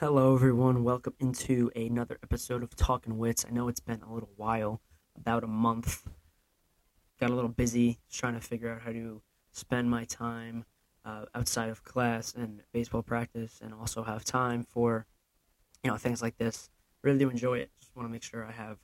[0.00, 0.82] Hello, everyone.
[0.82, 3.44] Welcome into another episode of Talking Witz.
[3.46, 4.80] I know it's been a little while,
[5.14, 6.08] about a month.
[7.20, 9.20] Got a little busy trying to figure out how to
[9.52, 10.64] spend my time
[11.04, 15.04] uh, outside of class and baseball practice, and also have time for
[15.84, 16.70] you know things like this.
[17.02, 17.70] Really do enjoy it.
[17.78, 18.78] Just want to make sure I have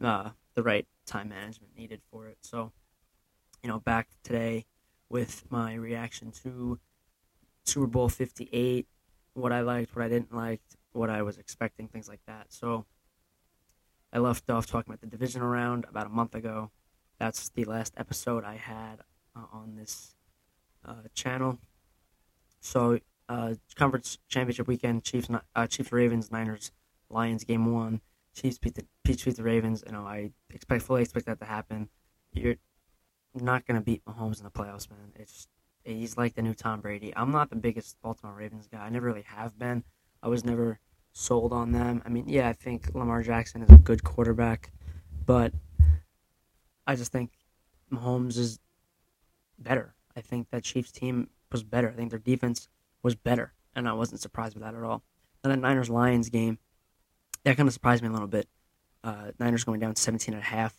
[0.00, 2.38] uh, the right time management needed for it.
[2.42, 2.70] So,
[3.64, 4.66] you know, back today
[5.08, 6.78] with my reaction to
[7.64, 8.86] Super Bowl 58
[9.34, 10.60] what I liked, what I didn't like,
[10.92, 12.46] what I was expecting, things like that.
[12.48, 12.86] So
[14.12, 16.70] I left off talking about the divisional round about a month ago.
[17.18, 19.00] That's the last episode I had
[19.36, 20.14] uh, on this
[20.84, 21.58] uh, channel.
[22.60, 22.98] So
[23.28, 26.72] uh, conference championship weekend, Chiefs, uh, Chiefs, Ravens, Niners,
[27.08, 28.00] Lions game one.
[28.34, 29.84] Chiefs beat the Chiefs beat the Ravens.
[29.86, 31.88] You know I expect fully expect that to happen.
[32.32, 32.56] You're
[33.34, 35.12] not gonna beat Mahomes in the playoffs, man.
[35.14, 35.46] It's
[35.84, 37.12] He's like the new Tom Brady.
[37.16, 38.78] I'm not the biggest Baltimore Ravens guy.
[38.78, 39.84] I never really have been.
[40.22, 40.78] I was never
[41.12, 42.02] sold on them.
[42.04, 44.70] I mean, yeah, I think Lamar Jackson is a good quarterback,
[45.26, 45.52] but
[46.86, 47.30] I just think
[47.92, 48.58] Mahomes is
[49.58, 49.94] better.
[50.16, 51.88] I think that Chiefs team was better.
[51.88, 52.68] I think their defense
[53.02, 55.02] was better, and I wasn't surprised with that at all.
[55.42, 56.58] And the Niners Lions game,
[57.44, 58.48] that kind of surprised me a little bit.
[59.02, 60.76] Uh, Niners going down 17 and a half.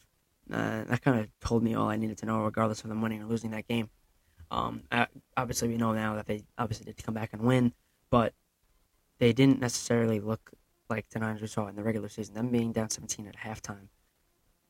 [0.51, 3.21] Uh, that kind of told me all I needed to know, regardless of them winning
[3.21, 3.89] or losing that game.
[4.51, 4.83] Um,
[5.37, 7.73] obviously, we know now that they obviously did come back and win,
[8.09, 8.33] but
[9.17, 10.51] they didn't necessarily look
[10.89, 12.35] like the Niners we saw in the regular season.
[12.35, 13.87] Them being down 17 at halftime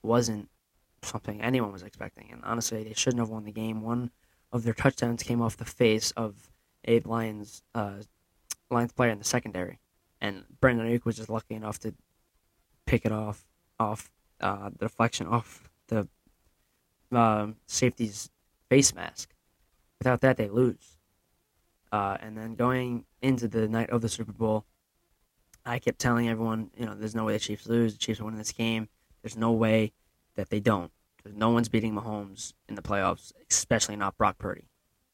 [0.03, 0.49] wasn't
[1.01, 2.29] something anyone was expecting.
[2.31, 3.81] And honestly, they shouldn't have won the game.
[3.81, 4.11] One
[4.51, 6.51] of their touchdowns came off the face of
[6.87, 8.01] a Lions uh,
[8.69, 9.79] Lions player in the secondary,
[10.19, 11.93] and Brandon Aiyuk was just lucky enough to
[12.85, 13.45] pick it off
[13.79, 16.07] off uh, the deflection off the
[17.11, 18.29] uh, safety's
[18.69, 19.29] face mask.
[20.01, 20.97] Without that, they lose.
[21.91, 24.65] Uh, and then going into the night of the Super Bowl,
[25.63, 27.93] I kept telling everyone, you know, there's no way the Chiefs lose.
[27.93, 28.89] The Chiefs winning this game.
[29.21, 29.93] There's no way
[30.37, 30.91] that they don't.
[31.23, 34.69] No one's beating Mahomes in the playoffs, especially not Brock Purdy.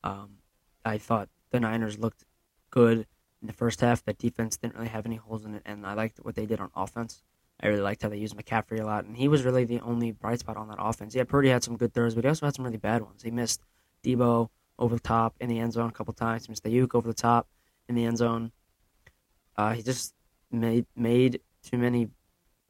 [0.06, 0.38] Um,
[0.86, 2.24] I thought the Niners looked
[2.70, 3.08] good
[3.42, 4.06] in the first half.
[4.06, 6.62] That defense didn't really have any holes in it, and I liked what they did
[6.62, 7.24] on offense.
[7.60, 10.12] I really liked how they used McCaffrey a lot, and he was really the only
[10.12, 11.14] bright spot on that offense.
[11.14, 13.24] Yeah, Purdy had some good throws, but he also had some really bad ones.
[13.24, 13.60] He missed
[14.02, 14.48] Deebo
[14.80, 16.50] over the top in the end zone a couple times.
[16.50, 17.48] Missed over the top
[17.88, 18.52] in the end zone.
[19.56, 20.14] Uh, he just
[20.52, 22.10] made made too many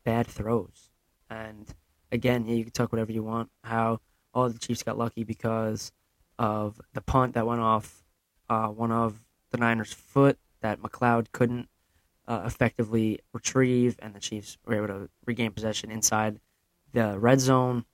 [0.04, 0.90] bad throws.
[1.30, 1.68] And
[2.12, 3.50] again, you can talk whatever you want.
[3.64, 4.00] How
[4.34, 5.92] all the Chiefs got lucky because
[6.40, 8.04] of the punt that went off
[8.50, 11.68] uh, one of the Niners' foot that McCloud couldn't
[12.28, 16.40] uh, effectively retrieve, and the Chiefs were able to regain possession inside
[16.94, 17.86] the red zone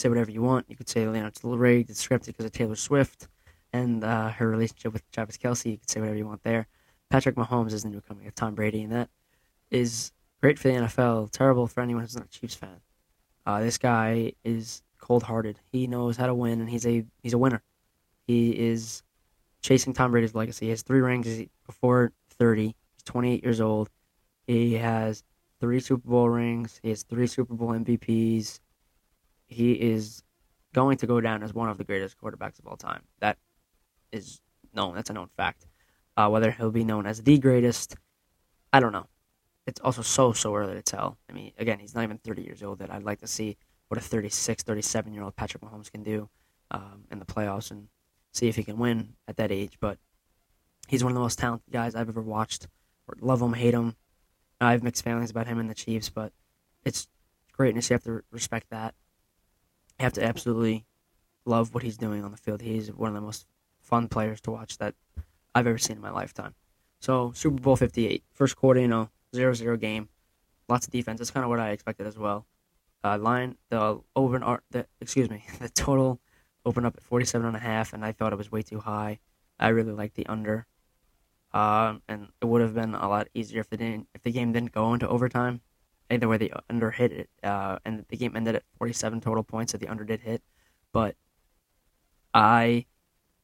[0.00, 0.66] say whatever you want.
[0.68, 3.28] You could say, you know, it's a little rigged, it's scripted because of Taylor Swift
[3.72, 5.70] and uh, her relationship with Travis Kelce.
[5.70, 6.66] You could say whatever you want there.
[7.10, 9.10] Patrick Mahomes is the new coming of Tom Brady, and that
[9.70, 11.30] is great for the NFL.
[11.32, 12.80] Terrible for anyone who's not a Chiefs fan.
[13.46, 15.58] Uh, this guy is cold-hearted.
[15.72, 17.62] He knows how to win, and he's a he's a winner.
[18.26, 19.02] He is
[19.60, 20.66] chasing Tom Brady's legacy.
[20.66, 22.66] He has three rings before 30.
[22.66, 23.90] He's 28 years old.
[24.46, 25.24] He has
[25.60, 26.80] three Super Bowl rings.
[26.82, 28.60] He has three Super Bowl MVPs
[29.50, 30.22] he is
[30.72, 33.02] going to go down as one of the greatest quarterbacks of all time.
[33.18, 33.36] That
[34.12, 34.40] is
[34.72, 34.94] known.
[34.94, 35.66] That's a known fact.
[36.16, 37.96] Uh, whether he'll be known as the greatest,
[38.72, 39.06] I don't know.
[39.66, 41.18] It's also so, so early to tell.
[41.28, 43.56] I mean, again, he's not even 30 years old That I'd like to see
[43.88, 46.28] what a 36, 37 year old Patrick Mahomes can do
[46.70, 47.88] um, in the playoffs and
[48.32, 49.78] see if he can win at that age.
[49.80, 49.98] But
[50.88, 52.68] he's one of the most talented guys I've ever watched.
[53.20, 53.96] Love him, hate him.
[54.60, 56.32] I have mixed feelings about him and the Chiefs, but
[56.84, 57.08] it's
[57.52, 57.90] greatness.
[57.90, 58.94] You have to respect that
[60.00, 60.86] have to absolutely
[61.44, 62.62] love what he's doing on the field.
[62.62, 63.46] He's one of the most
[63.80, 64.94] fun players to watch that
[65.54, 66.54] I've ever seen in my lifetime.
[67.00, 70.08] So Super Bowl 58, first quarter, you know, 0-0 game,
[70.68, 71.18] lots of defense.
[71.18, 72.46] That's kind of what I expected as well.
[73.02, 76.20] Uh, line the over the excuse me the total
[76.66, 79.20] opened up at 47 and a half, and I thought it was way too high.
[79.58, 80.66] I really liked the under,
[81.52, 84.52] um, and it would have been a lot easier if the didn't if the game
[84.52, 85.62] didn't go into overtime
[86.10, 89.72] either way the under hit it, uh, and the game ended at 47 total points,
[89.72, 90.42] so the under did hit.
[90.92, 91.16] But
[92.34, 92.86] I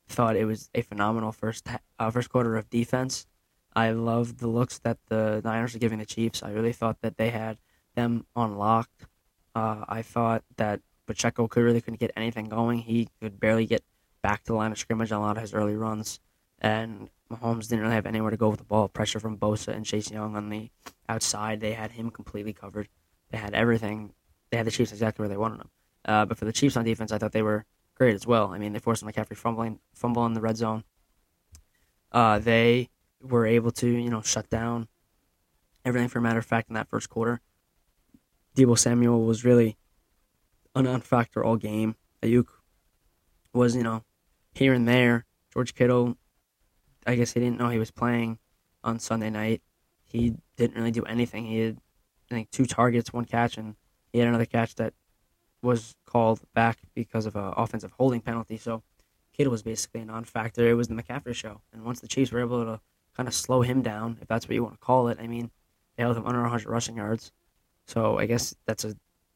[0.09, 1.69] thought it was a phenomenal first
[1.99, 3.27] uh, first quarter of defense.
[3.75, 6.43] I loved the looks that the Niners were giving the Chiefs.
[6.43, 7.59] I really thought that they had
[7.95, 9.07] them unlocked.
[9.55, 12.79] Uh, I thought that Pacheco could really couldn't get anything going.
[12.79, 13.83] He could barely get
[14.23, 16.21] back to the line of scrimmage on a lot of his early runs,
[16.61, 18.88] and Mahomes didn't really have anywhere to go with the ball.
[18.88, 20.70] Pressure from Bosa and Chase Young on the
[21.08, 21.61] outside.
[21.61, 22.88] They had him completely covered.
[23.31, 24.12] They had everything.
[24.50, 25.70] They had the Chiefs exactly where they wanted them.
[26.05, 27.64] Uh, but for the Chiefs on defense, I thought they were
[27.94, 28.53] great as well.
[28.53, 30.85] I mean, they forced McCaffrey fumbling, fumble in the red zone.
[32.12, 34.88] Uh, they were able to, you know, shut down
[35.85, 37.41] everything for a matter of fact in that first quarter.
[38.56, 39.76] Deebo Samuel was really
[40.75, 41.97] a non-factor all game.
[42.23, 42.47] Aiyuk
[43.52, 44.05] was, you know,
[44.52, 45.25] here and there.
[45.52, 46.17] George Kittle,
[47.06, 48.38] I guess he didn't know he was playing
[48.82, 49.62] on Sunday night.
[50.05, 51.47] He didn't really do anything.
[51.47, 51.79] He had,
[52.31, 53.76] I think, two targets, one catch, and
[54.12, 54.94] he had another catch that
[55.62, 58.56] was called back because of an offensive holding penalty.
[58.56, 58.82] So
[59.32, 60.69] Kittle was basically a non-factor.
[60.69, 62.81] It was the McCaffrey show, and once the Chiefs were able to
[63.17, 65.50] kind of slow him down, if that's what you want to call it, I mean,
[65.97, 67.32] they held him under 100 rushing yards.
[67.87, 68.94] So I guess that's a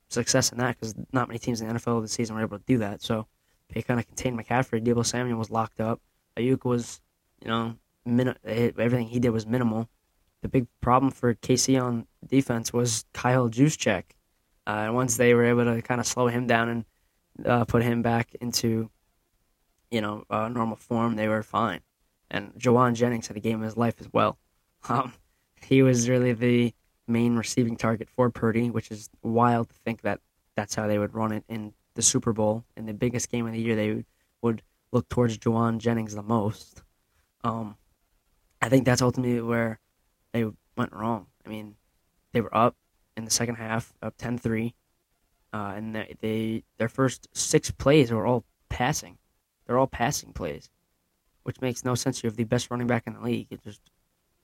[0.09, 2.65] success in that because not many teams in the NFL this season were able to
[2.67, 3.03] do that.
[3.03, 3.27] So
[3.73, 4.85] they kind of contained McCaffrey.
[4.85, 6.01] Deebo Samuel was locked up.
[6.37, 7.01] Aiyuk was,
[7.43, 9.89] you know, min- everything he did was minimal.
[10.43, 14.05] The big problem for KC on defense was Kyle Juszczyk.
[14.67, 16.85] Uh, and once they were able to kind of slow him down and
[17.45, 18.91] uh, put him back into,
[19.91, 21.81] you know, uh, normal form, they were fine.
[22.31, 24.39] And Jauan Jennings had a game of his life as well.
[24.89, 25.13] Um,
[25.63, 26.73] he was really the
[27.07, 30.21] main receiving target for Purdy, which is wild to think that
[30.57, 32.65] that's how they would run it in the Super Bowl.
[32.79, 34.05] In the biggest game of the year, they
[34.41, 36.83] would look towards Jauan Jennings the most.
[37.43, 37.77] Um,
[38.61, 39.81] I think that's ultimately where
[40.33, 40.45] they
[40.77, 41.27] went wrong.
[41.45, 41.77] I mean,
[42.33, 42.77] they were up
[43.17, 44.75] in the second half, up 10-3,
[45.53, 49.19] uh, and they, they their first six plays were all passing.
[49.67, 50.71] They're all passing plays,
[51.43, 52.23] which makes no sense.
[52.23, 53.49] You have the best running back in the league.
[53.51, 53.81] It just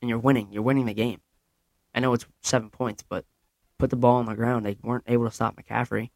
[0.00, 0.48] and you're winning.
[0.52, 1.20] You're winning the game.
[1.94, 3.25] I know it's seven points, but
[3.78, 4.66] put the ball on the ground.
[4.66, 6.10] They weren't able to stop McCaffrey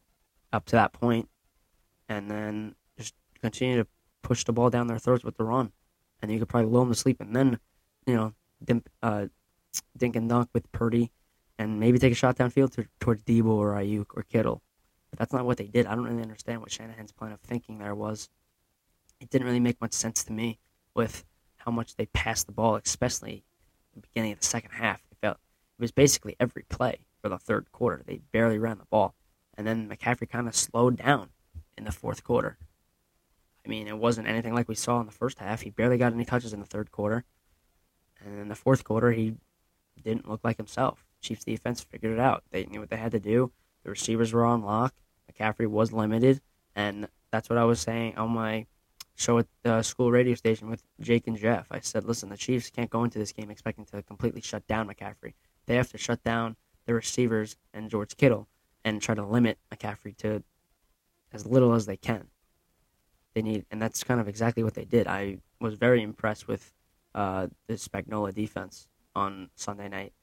[0.53, 1.29] up to that point,
[2.07, 3.87] and then just continue to
[4.21, 5.71] push the ball down their throats with the run,
[6.21, 7.59] and you could probably lull them to sleep, and then
[8.05, 8.33] you know
[8.63, 9.27] dink, uh,
[9.97, 11.11] dink and dunk with Purdy,
[11.57, 14.61] and maybe take a shot downfield to, towards Deebo or Aiyuk or Kittle.
[15.09, 15.85] But that's not what they did.
[15.85, 18.29] I don't really understand what Shanahan's plan of thinking there was.
[19.19, 20.57] It didn't really make much sense to me
[20.95, 21.25] with
[21.57, 23.43] how much they passed the ball, especially
[23.93, 25.01] the beginning of the second half.
[25.11, 28.03] It felt it was basically every play for the third quarter.
[28.05, 29.15] They barely ran the ball,
[29.57, 31.29] and then McCaffrey kind of slowed down
[31.77, 32.57] in the fourth quarter.
[33.65, 35.61] I mean, it wasn't anything like we saw in the first half.
[35.61, 37.23] He barely got any touches in the third quarter,
[38.23, 39.35] and in the fourth quarter, he
[40.01, 41.05] didn't look like himself.
[41.21, 42.43] Chiefs defense figured it out.
[42.51, 43.51] They knew what they had to do.
[43.83, 44.95] The receivers were on lock.
[45.31, 46.41] McCaffrey was limited,
[46.75, 48.65] and that's what I was saying on my
[49.15, 51.67] show at the school radio station with Jake and Jeff.
[51.69, 54.87] I said, listen, the Chiefs can't go into this game expecting to completely shut down
[54.87, 55.33] McCaffrey.
[55.67, 56.55] They have to shut down
[56.85, 58.47] the receivers and George Kittle
[58.83, 60.43] and try to limit McCaffrey to
[61.31, 62.27] as little as they can.
[63.33, 65.07] They need, and that's kind of exactly what they did.
[65.07, 66.73] I was very impressed with
[67.15, 70.13] uh, the Spagnuolo defense on Sunday night,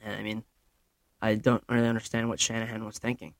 [0.00, 0.44] and I mean,
[1.20, 3.34] I don't really understand what Shanahan was thinking.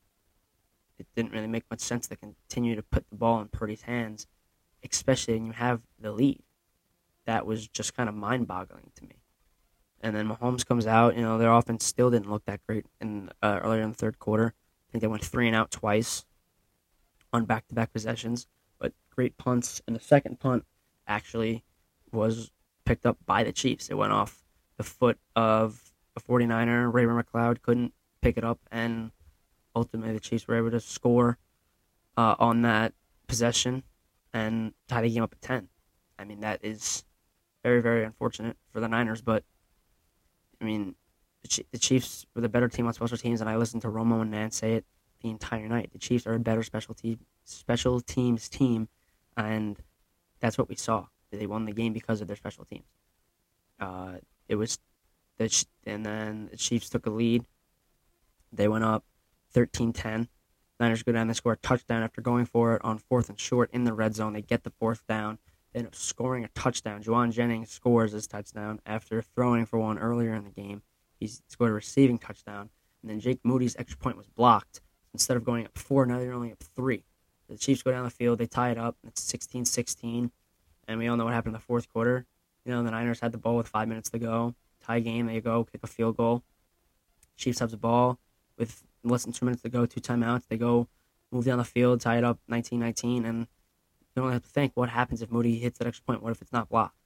[0.98, 4.26] It didn't really make much sense to continue to put the ball in Purdy's hands
[4.90, 6.40] especially when you have the lead.
[7.26, 9.16] That was just kind of mind boggling to me.
[10.00, 13.30] And then Mahomes comes out, you know, their offense still didn't look that great in
[13.40, 14.54] uh, earlier in the third quarter.
[14.88, 16.24] I think they went three and out twice
[17.32, 18.46] on back to back possessions,
[18.82, 19.80] but great punts.
[19.86, 20.64] And the second punt
[21.06, 21.64] actually
[22.10, 22.50] was
[22.84, 23.88] picked up by the Chiefs.
[23.88, 24.44] It went off
[24.76, 26.92] the foot of a 49er.
[26.92, 29.12] Raymond McCloud couldn't pick it up, and
[29.74, 31.38] ultimately the Chiefs were able to score
[32.16, 32.92] uh, on that
[33.28, 33.84] possession
[34.34, 35.68] and tie the game up at 10.
[36.18, 37.04] I mean, that is
[37.62, 39.44] very, very unfortunate for the Niners, but
[40.60, 40.94] I mean,
[41.72, 44.30] the Chiefs were the better team on special teams, and I listened to Romo and
[44.30, 44.84] Nance say it
[45.22, 45.90] the entire night.
[45.92, 48.88] The Chiefs are a better special team, special teams team,
[49.36, 49.76] and
[50.40, 51.06] that's what we saw.
[51.30, 52.84] They won the game because of their special teams.
[53.80, 54.16] Uh,
[54.48, 54.78] it was
[55.38, 57.44] the and then the Chiefs took a lead.
[58.52, 59.04] They went up
[59.54, 60.28] 13-10.
[60.78, 63.70] Niners go down, they score a touchdown after going for it on fourth and short
[63.72, 64.32] in the red zone.
[64.32, 65.38] They get the fourth down.
[65.72, 67.02] They end up scoring a touchdown.
[67.02, 70.82] Jauan Jennings scores his touchdown after throwing for one earlier in the game.
[71.18, 72.68] He scored a receiving touchdown.
[73.00, 74.80] And then Jake Moody's extra point was blocked.
[75.14, 77.04] Instead of going up four, now they're only up three.
[77.48, 78.96] The Chiefs go down the field, they tie it up.
[79.06, 80.30] It's 16 16.
[80.88, 82.26] And we all know what happened in the fourth quarter.
[82.64, 84.54] You know, the Niners had the ball with five minutes to go.
[84.84, 86.42] Tie game, they go, kick a field goal.
[87.36, 88.18] Chiefs have the ball
[88.56, 90.48] with less than two minutes to go, two timeouts.
[90.48, 90.88] They go
[91.30, 93.46] move down the field, tie it up 19-19, and
[94.14, 96.22] you only have to think what happens if Moody hits that extra point.
[96.22, 96.96] What if it's not blocked?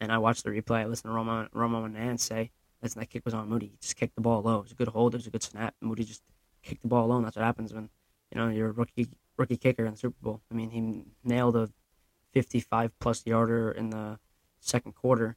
[0.00, 0.80] And I watched the replay.
[0.80, 2.50] I listened to Romo, Romo and Nance say,
[2.82, 3.66] listen, that kick was on Moody.
[3.66, 4.58] He just kicked the ball low.
[4.58, 5.14] It was a good hold.
[5.14, 5.74] It was a good snap.
[5.80, 6.22] Moody just
[6.66, 7.22] kicked the ball alone.
[7.22, 7.88] That's what happens when
[8.32, 10.40] you know you're a rookie rookie kicker in the Super Bowl.
[10.50, 11.70] I mean, he nailed a
[12.32, 14.18] 55 plus yarder in the
[14.60, 15.36] second quarter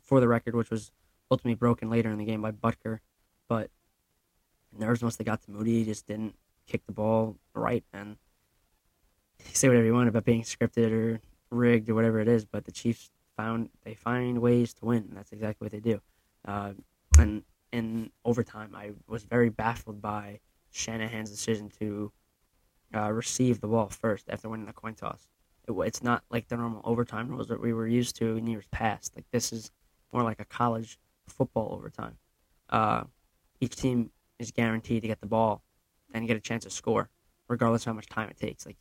[0.00, 0.92] for the record, which was
[1.30, 3.00] ultimately broken later in the game by Butker.
[3.48, 3.70] But
[4.76, 5.80] nerves once they got to Moody.
[5.80, 6.34] He just didn't
[6.66, 7.84] kick the ball right.
[7.92, 8.16] And
[9.52, 12.72] say whatever you want about being scripted or rigged or whatever it is, but the
[12.72, 15.04] Chiefs found they find ways to win.
[15.08, 16.00] And that's exactly what they do.
[16.46, 16.72] Uh,
[17.18, 17.42] and
[17.72, 18.74] in overtime.
[18.76, 20.40] I was very baffled by
[20.72, 22.12] Shanahan's decision to
[22.94, 25.28] uh, receive the ball first after winning the coin toss.
[25.68, 28.64] It, it's not like the normal overtime rules that we were used to in years
[28.70, 29.12] past.
[29.14, 29.70] Like this is
[30.12, 30.98] more like a college
[31.28, 32.16] football overtime.
[32.68, 33.04] Uh,
[33.60, 35.62] each team is guaranteed to get the ball
[36.12, 37.08] and get a chance to score,
[37.48, 38.66] regardless of how much time it takes.
[38.66, 38.76] Like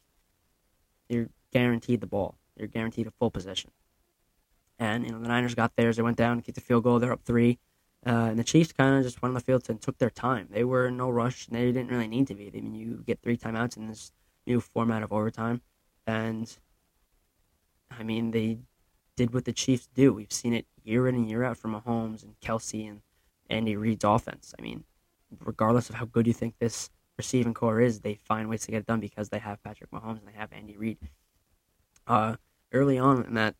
[1.07, 2.37] you're guaranteed the ball.
[2.57, 3.71] You're guaranteed a full possession.
[4.79, 5.97] And you know the Niners got theirs.
[5.97, 6.99] They went down, kicked the field goal.
[6.99, 7.59] They're up three.
[8.05, 10.47] Uh, and the Chiefs kind of just went on the field and took their time.
[10.49, 11.47] They were in no rush.
[11.47, 12.47] And they didn't really need to be.
[12.47, 14.11] I mean, you get three timeouts in this
[14.45, 15.61] new format of overtime,
[16.07, 16.57] and
[17.89, 18.59] I mean they
[19.15, 20.13] did what the Chiefs do.
[20.13, 23.01] We've seen it year in and year out from Mahomes and Kelce and
[23.49, 24.53] Andy Reid's offense.
[24.57, 24.83] I mean,
[25.43, 28.79] regardless of how good you think this receiving corps is, they find ways to get
[28.79, 30.97] it done because they have Patrick Mahomes and they have Andy Reid.
[32.07, 32.35] Uh,
[32.71, 33.55] early on in that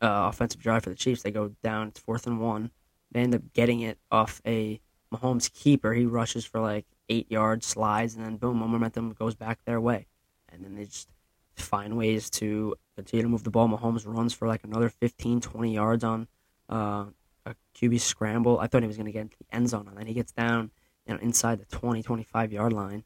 [0.00, 1.88] uh, offensive drive for the Chiefs, they go down.
[1.88, 2.70] It's fourth and one.
[3.14, 4.80] They end up getting it off a
[5.12, 5.94] Mahomes keeper.
[5.94, 10.06] He rushes for like eight yards, slides, and then boom, momentum goes back their way.
[10.52, 11.08] And then they just
[11.54, 13.68] find ways to continue to move the ball.
[13.68, 16.26] Mahomes runs for like another 15, 20 yards on
[16.68, 17.06] uh,
[17.46, 18.58] a QB scramble.
[18.58, 20.32] I thought he was going to get into the end zone, and then he gets
[20.32, 20.72] down
[21.06, 23.04] you know, inside the 20, 25 yard line.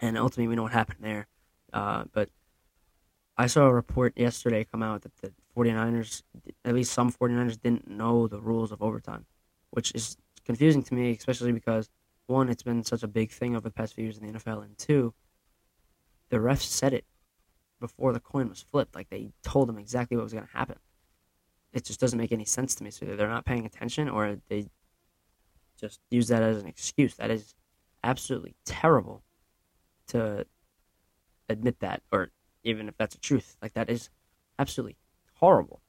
[0.00, 1.26] And ultimately, we know what happened there.
[1.72, 2.30] Uh, but
[3.36, 6.22] I saw a report yesterday come out that the 49ers,
[6.64, 9.26] at least some 49ers, didn't know the rules of overtime,
[9.70, 11.90] which is confusing to me, especially because,
[12.26, 14.64] one, it's been such a big thing over the past few years in the NFL,
[14.64, 15.14] and two,
[16.30, 17.04] the refs said it
[17.80, 18.94] before the coin was flipped.
[18.94, 20.76] Like they told them exactly what was going to happen.
[21.72, 22.90] It just doesn't make any sense to me.
[22.90, 24.66] So they're not paying attention, or they
[25.78, 27.14] just use that as an excuse.
[27.16, 27.54] That is
[28.02, 29.22] absolutely terrible
[30.08, 30.46] to
[31.48, 32.30] admit that, or
[32.64, 33.56] even if that's the truth.
[33.62, 34.10] Like that is
[34.58, 34.96] absolutely
[35.38, 35.80] horrible.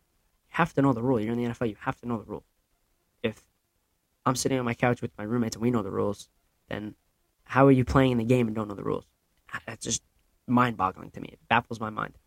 [0.49, 1.19] You have to know the rule.
[1.19, 1.69] You're in the NFL.
[1.69, 2.43] You have to know the rule.
[3.23, 3.43] If
[4.25, 6.29] I'm sitting on my couch with my roommates and we know the rules,
[6.69, 6.95] then
[7.43, 9.05] how are you playing in the game and don't know the rules?
[9.65, 10.03] That's just
[10.47, 11.29] mind-boggling to me.
[11.33, 12.17] It baffles my mind.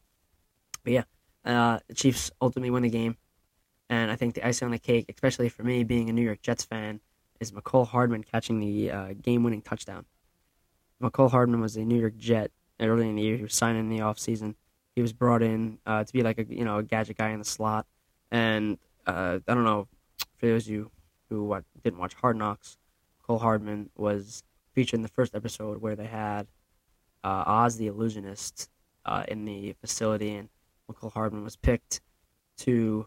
[0.85, 1.05] But yeah,
[1.45, 3.17] uh, the Chiefs ultimately win the game,
[3.89, 6.43] and I think the icing on the cake, especially for me being a New York
[6.43, 7.01] Jets fan,
[7.41, 10.07] is Mecole Hardman catching the uh, game-winning touchdown.
[11.03, 12.51] Mecole Hardman was a New York Jet
[12.81, 13.37] early in the year.
[13.37, 14.55] He was signed in the offseason.
[14.95, 17.39] He was brought in uh, to be like a you know a gadget guy in
[17.39, 17.87] the slot,
[18.31, 19.89] and uh, I don't know
[20.37, 20.91] for those of you
[21.29, 22.77] who didn't watch Hard Knocks,
[23.23, 24.43] Cole Hardman was
[24.75, 26.47] featured in the first episode where they had
[27.25, 28.69] uh, Oz the Illusionist
[29.07, 30.49] uh, in the facility, and
[30.95, 32.01] Cole Hardman was picked
[32.59, 33.07] to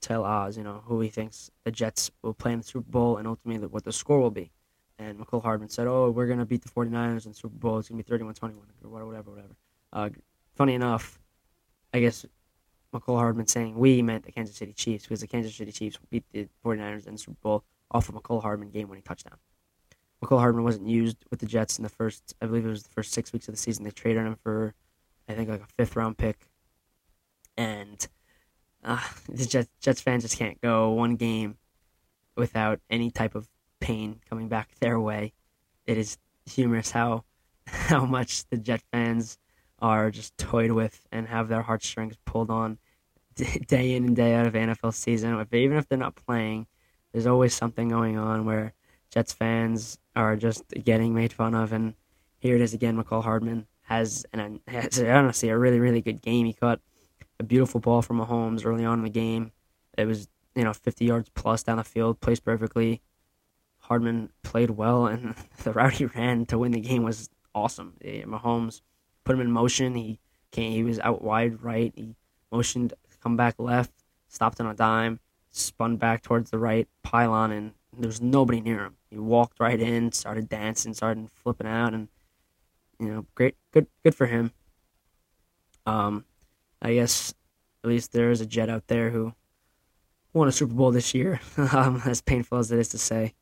[0.00, 3.16] tell Oz, you know, who he thinks the Jets will play in the Super Bowl
[3.16, 4.50] and ultimately what the score will be.
[4.98, 7.78] And Mecole Hardman said, "Oh, we're gonna beat the 49ers in the Super Bowl.
[7.78, 9.56] It's gonna be 31-21 or whatever, whatever."
[9.92, 10.10] Uh,
[10.54, 11.18] funny enough,
[11.94, 12.26] I guess
[12.92, 16.24] Mecole Hardman saying we meant the Kansas City Chiefs because the Kansas City Chiefs beat
[16.32, 19.38] the 49ers in the Super Bowl off of Mecole Hardman game-winning touchdown.
[20.20, 22.90] Mecole Hardman wasn't used with the Jets in the first, I believe it was the
[22.90, 23.84] first six weeks of the season.
[23.84, 24.74] They traded him for,
[25.28, 26.48] I think, like a fifth round pick.
[27.56, 28.04] And
[28.82, 31.58] uh, the Jets, Jets fans just can't go one game
[32.36, 33.48] without any type of
[33.78, 35.32] pain coming back their way.
[35.86, 37.22] It is humorous how
[37.66, 39.38] how much the Jet fans
[39.80, 42.78] are just toyed with and have their heartstrings pulled on
[43.66, 45.38] day in and day out of NFL season.
[45.38, 46.66] If, even if they're not playing,
[47.12, 48.72] there's always something going on where
[49.10, 51.72] Jets fans are just getting made fun of.
[51.72, 51.94] And
[52.38, 52.96] here it is again.
[52.96, 56.46] Mecole Hardman has an has honestly a really really good game.
[56.46, 56.80] He caught
[57.38, 59.52] a beautiful ball from Mahomes early on in the game.
[59.96, 63.02] It was you know 50 yards plus down the field, placed perfectly.
[63.78, 67.94] Hardman played well, and the route he ran to win the game was awesome.
[68.02, 68.80] Mahomes
[69.24, 69.94] put him in motion.
[69.94, 70.18] He
[70.50, 71.92] came, he was out wide right.
[71.94, 72.14] He
[72.52, 73.90] motioned come back left,
[74.28, 75.18] stopped on a dime,
[75.50, 78.96] spun back towards the right pylon, and there was nobody near him.
[79.08, 82.08] He walked right in, started dancing, started flipping out, and
[83.00, 84.52] you know, great, good, good for him.
[85.86, 86.24] Um,
[86.82, 87.34] I guess
[87.82, 89.34] at least there is a Jet out there who
[90.32, 91.40] won a Super Bowl this year.
[91.72, 93.34] um, as painful as it is to say.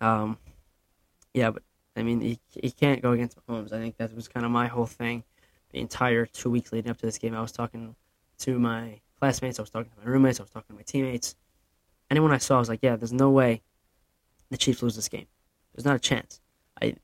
[0.00, 0.38] Um,
[1.32, 1.62] yeah, but
[1.96, 3.72] I mean, he, he can't go against Mahomes.
[3.72, 5.24] I think that was kind of my whole thing.
[5.72, 7.96] The entire two weeks leading up to this game, I was talking
[8.38, 11.36] to my classmates, I was talking to my roommates, I was talking to my teammates
[12.10, 13.62] anyone I saw, I was like, yeah, there's no way
[14.50, 15.26] the Chiefs lose this game.
[15.74, 16.40] There's not a chance.
[16.80, 16.94] I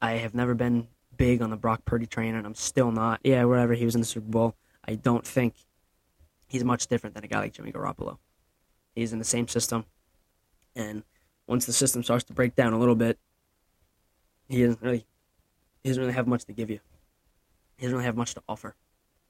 [0.00, 3.20] I have never been big on the Brock Purdy train, and I'm still not.
[3.22, 4.56] Yeah, wherever he was in the Super Bowl,
[4.86, 5.54] I don't think
[6.48, 8.18] he's much different than a guy like Jimmy Garoppolo.
[8.94, 9.84] He's in the same system,
[10.74, 11.02] and
[11.46, 13.18] once the system starts to break down a little bit,
[14.52, 15.06] he doesn't really
[15.82, 16.80] he doesn't really have much to give you.
[17.76, 18.76] He doesn't really have much to offer,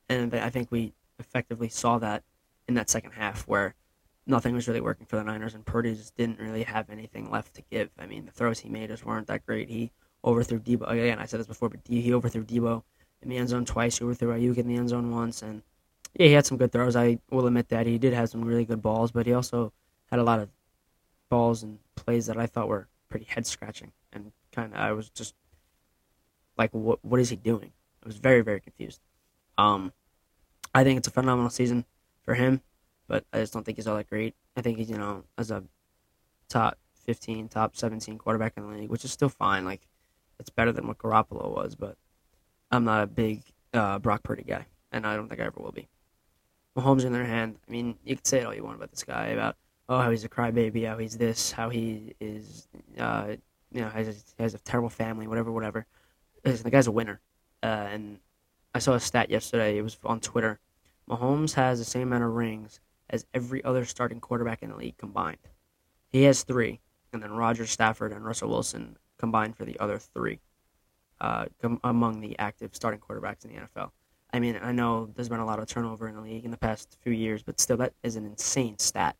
[0.08, 2.24] and I think we effectively saw that
[2.68, 3.74] in that second half where
[4.26, 7.54] nothing was really working for the Niners, and Purdy just didn't really have anything left
[7.54, 7.90] to give.
[7.98, 9.68] I mean, the throws he made just weren't that great.
[9.68, 9.90] He
[10.24, 11.18] overthrew Deebo again.
[11.18, 12.82] I said this before, but he overthrew Deebo
[13.22, 13.98] in the end zone twice.
[13.98, 15.62] He overthrew Aiyuk in the end zone once, and
[16.14, 16.96] yeah, he had some good throws.
[16.96, 19.72] I will admit that he did have some really good balls, but he also
[20.10, 20.50] had a lot of
[21.30, 23.92] balls and plays that I thought were pretty head scratching,
[24.52, 25.34] kind of I was just
[26.56, 27.72] like, what what is he doing?
[28.04, 29.00] I was very very confused.
[29.58, 29.92] Um,
[30.74, 31.84] I think it's a phenomenal season
[32.22, 32.62] for him,
[33.06, 34.34] but I just don't think he's all that great.
[34.56, 35.64] I think he's you know as a
[36.48, 39.64] top 15, top 17 quarterback in the league, which is still fine.
[39.64, 39.86] Like
[40.38, 41.96] it's better than what Garoppolo was, but
[42.70, 43.42] I'm not a big
[43.74, 45.88] uh, Brock Purdy guy, and I don't think I ever will be.
[46.76, 48.90] Mahomes, on the other hand, I mean, you could say it all you want about
[48.90, 49.56] this guy about
[49.88, 52.68] oh how he's a crybaby, how he's this, how he is,
[52.98, 53.36] uh,
[53.72, 55.86] you know, has has a terrible family, whatever, whatever.
[56.44, 57.20] Listen, the guy's a winner,
[57.62, 58.18] uh, and
[58.74, 59.78] I saw a stat yesterday.
[59.78, 60.58] It was on Twitter.
[61.08, 64.96] Mahomes has the same amount of rings as every other starting quarterback in the league
[64.96, 65.38] combined.
[66.08, 66.80] He has three,
[67.12, 70.40] and then Roger Stafford and Russell Wilson combined for the other three
[71.20, 73.90] uh, com- among the active starting quarterbacks in the NFL.
[74.32, 76.56] I mean, I know there's been a lot of turnover in the league in the
[76.56, 79.16] past few years, but still, that is an insane stat.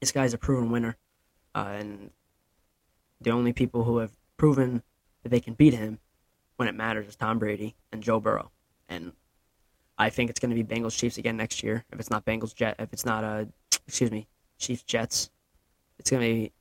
[0.00, 0.96] This guy's a proven winner,
[1.54, 2.10] uh, and
[3.24, 4.82] the only people who have proven
[5.22, 5.98] that they can beat him
[6.56, 8.50] when it matters is Tom Brady and Joe Burrow.
[8.88, 9.12] And
[9.98, 11.84] I think it's going to be Bengals Chiefs again next year.
[11.92, 13.44] If it's not Bengals Jet, if it's not uh,
[13.86, 14.26] excuse me,
[14.58, 15.30] Chiefs Jets,
[15.98, 16.52] it's going to be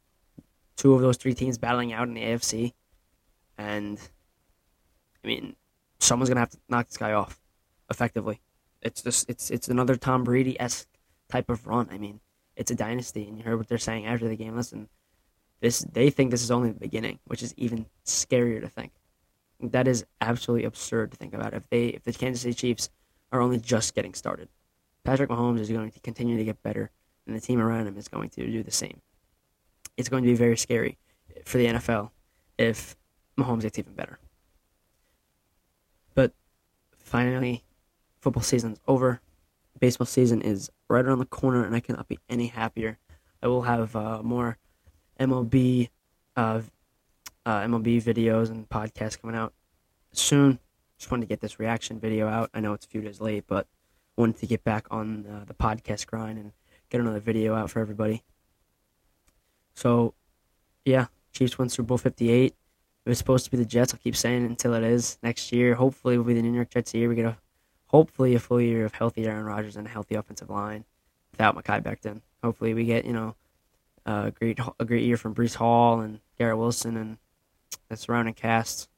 [0.76, 2.74] two of those three teams battling out in the AFC.
[3.58, 4.00] And
[5.24, 5.56] I mean,
[6.00, 7.40] someone's going to have to knock this guy off
[7.90, 8.42] effectively.
[8.82, 10.88] It's just it's it's another Tom Brady esque
[11.30, 11.90] type of run.
[11.92, 12.20] I mean,
[12.56, 14.56] it's a dynasty, and you heard what they're saying after the game.
[14.56, 14.90] Listen,
[15.62, 18.92] this they think this is only the beginning, which is even scarier to think.
[19.62, 21.54] That is absolutely absurd to think about.
[21.54, 22.90] If they if the Kansas City Chiefs
[23.32, 24.50] are only just getting started,
[25.04, 26.90] Patrick Mahomes is going to continue to get better,
[27.26, 29.02] and the team around him is going to do the same.
[29.98, 30.98] It's going to be very scary
[31.46, 32.10] for the NFL
[32.58, 32.96] if
[33.38, 34.20] Mahomes gets even better.
[36.16, 36.34] But
[36.98, 37.64] finally,
[38.20, 39.22] football season's over.
[39.80, 42.98] Baseball season is right around the corner, and I cannot be any happier.
[43.44, 44.58] I will have uh, more
[45.22, 45.90] MLB,
[46.36, 46.62] uh,
[47.46, 49.54] uh, MLB videos and podcasts coming out
[50.12, 50.60] soon.
[50.98, 52.50] Just wanted to get this reaction video out.
[52.54, 53.68] I know it's a few days late, but
[54.16, 56.52] wanted to get back on uh, the podcast grind and
[56.90, 58.24] get another video out for everybody.
[59.74, 60.14] So,
[60.86, 62.54] yeah, Chiefs won Super Bowl 58.
[63.04, 63.94] It was supposed to be the Jets.
[63.94, 65.74] I'll keep saying it until it is next year.
[65.76, 67.10] Hopefully, will be the New York Jets year.
[67.10, 67.38] We get a
[67.88, 70.86] hopefully a full year of healthy Aaron Rodgers and a healthy offensive line
[71.32, 72.22] without Mekhi Becton.
[72.44, 73.36] Hopefully, we get you know
[74.06, 77.18] a great a great year from Breece Hall and Garrett Wilson and
[77.90, 78.90] the surrounding cast.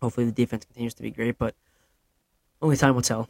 [0.00, 1.54] Hopefully, the defense continues to be great, but
[2.60, 3.28] only time will tell.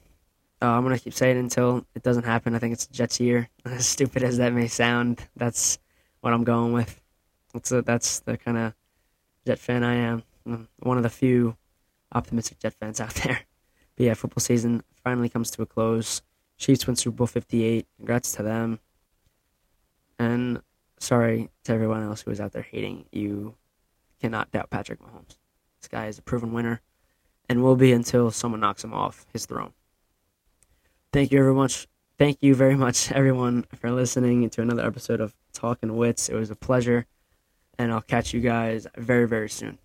[0.60, 2.54] Uh, I'm gonna keep saying it until it doesn't happen.
[2.54, 3.48] I think it's Jets year.
[3.64, 5.78] As stupid as that may sound, that's
[6.20, 7.00] what I'm going with.
[7.52, 8.74] That's a, that's the kind of
[9.46, 10.22] Jet fan I am.
[10.46, 11.56] I'm one of the few
[12.14, 13.40] optimistic Jet fans out there.
[13.96, 16.22] But yeah, football season finally comes to a close.
[16.56, 17.86] Chiefs win Super Bowl 58.
[17.96, 18.78] Congrats to them.
[20.18, 20.62] And
[21.02, 23.04] sorry to everyone else who is out there hating.
[23.12, 23.54] You
[24.20, 25.36] cannot doubt Patrick Mahomes.
[25.80, 26.80] This guy is a proven winner
[27.48, 29.72] and will be until someone knocks him off his throne.
[31.12, 31.88] Thank you very much.
[32.18, 36.30] Thank you very much, everyone, for listening to another episode of Talking Witz.
[36.30, 37.06] It was a pleasure,
[37.78, 39.78] and I'll catch you guys very, very soon.